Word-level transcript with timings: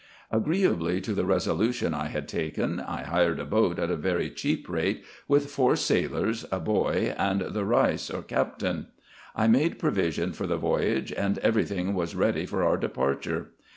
Agreeably 0.31 0.99
to 0.99 1.13
the 1.13 1.27
resolution 1.27 1.93
I 1.93 2.07
had 2.07 2.27
taken, 2.27 2.79
I 2.79 3.03
hired 3.03 3.39
a 3.39 3.45
boat 3.45 3.77
at 3.77 3.91
a 3.91 3.95
very 3.95 4.31
cheap 4.31 4.67
rate, 4.67 5.03
with 5.27 5.51
four 5.51 5.75
sailors, 5.75 6.43
a 6.51 6.59
boy, 6.59 7.13
and 7.19 7.41
the 7.41 7.61
Beis, 7.63 8.11
or 8.11 8.23
captain. 8.23 8.87
I 9.35 9.45
made 9.45 9.77
provision 9.77 10.33
for 10.33 10.47
the 10.47 10.57
voyage, 10.57 11.13
and 11.13 11.37
every 11.43 11.65
thing 11.65 11.93
was 11.93 12.15
ready 12.15 12.47
for 12.47 12.63
our 12.63 12.77
de 12.77 12.89
parture. 12.89 13.49